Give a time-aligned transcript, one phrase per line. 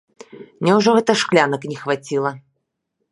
[0.67, 2.31] Няўжо гэта шклянак не хваціла?